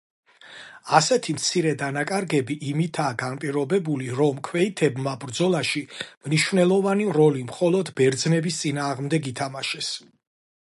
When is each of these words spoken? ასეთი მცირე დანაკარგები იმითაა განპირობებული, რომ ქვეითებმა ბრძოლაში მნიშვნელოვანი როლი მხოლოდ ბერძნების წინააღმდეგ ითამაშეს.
ასეთი 0.99 1.33
მცირე 1.39 1.73
დანაკარგები 1.81 2.57
იმითაა 2.69 3.17
განპირობებული, 3.23 4.09
რომ 4.21 4.41
ქვეითებმა 4.49 5.15
ბრძოლაში 5.27 5.85
მნიშვნელოვანი 6.01 7.09
როლი 7.21 7.47
მხოლოდ 7.53 7.95
ბერძნების 8.01 8.61
წინააღმდეგ 8.65 9.33
ითამაშეს. 9.35 9.95